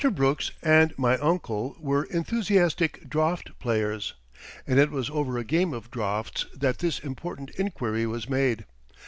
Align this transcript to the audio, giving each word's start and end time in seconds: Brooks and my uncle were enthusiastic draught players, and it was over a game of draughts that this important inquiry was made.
Brooks 0.09 0.49
and 0.63 0.97
my 0.97 1.15
uncle 1.19 1.77
were 1.79 2.05
enthusiastic 2.05 3.07
draught 3.07 3.51
players, 3.59 4.15
and 4.65 4.79
it 4.79 4.89
was 4.89 5.11
over 5.11 5.37
a 5.37 5.43
game 5.43 5.75
of 5.75 5.91
draughts 5.91 6.47
that 6.55 6.79
this 6.79 6.97
important 6.97 7.51
inquiry 7.51 8.07
was 8.07 8.27
made. 8.27 8.65